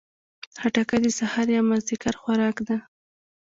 [0.59, 2.77] خټکی د سهار یا مازدیګر خوراک ده.